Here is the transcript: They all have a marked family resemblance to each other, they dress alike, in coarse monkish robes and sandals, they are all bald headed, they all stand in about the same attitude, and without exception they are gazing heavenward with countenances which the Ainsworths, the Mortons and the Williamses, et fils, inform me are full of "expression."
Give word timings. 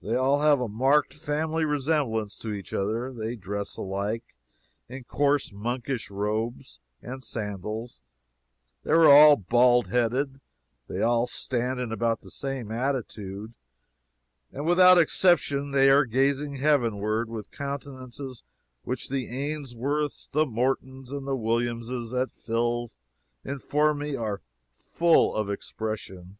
They 0.00 0.14
all 0.14 0.38
have 0.38 0.60
a 0.60 0.68
marked 0.68 1.12
family 1.12 1.64
resemblance 1.64 2.38
to 2.38 2.52
each 2.52 2.72
other, 2.72 3.12
they 3.12 3.34
dress 3.34 3.76
alike, 3.76 4.36
in 4.88 5.02
coarse 5.02 5.52
monkish 5.52 6.12
robes 6.12 6.78
and 7.02 7.24
sandals, 7.24 8.00
they 8.84 8.92
are 8.92 9.06
all 9.10 9.34
bald 9.34 9.88
headed, 9.88 10.40
they 10.86 11.02
all 11.02 11.26
stand 11.26 11.80
in 11.80 11.90
about 11.90 12.20
the 12.20 12.30
same 12.30 12.70
attitude, 12.70 13.52
and 14.52 14.64
without 14.64 14.96
exception 14.96 15.72
they 15.72 15.90
are 15.90 16.04
gazing 16.04 16.58
heavenward 16.58 17.28
with 17.28 17.50
countenances 17.50 18.44
which 18.84 19.08
the 19.08 19.26
Ainsworths, 19.26 20.30
the 20.30 20.46
Mortons 20.46 21.10
and 21.10 21.26
the 21.26 21.34
Williamses, 21.34 22.14
et 22.14 22.30
fils, 22.30 22.94
inform 23.44 23.98
me 23.98 24.14
are 24.14 24.40
full 24.70 25.34
of 25.34 25.50
"expression." 25.50 26.38